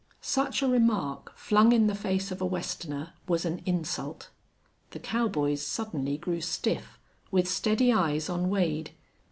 [0.19, 4.31] Such a remark flung in the face of a Westerner was an insult.
[4.89, 6.97] The cowboys suddenly grew stiff,
[7.29, 8.95] with steady eyes on Wade.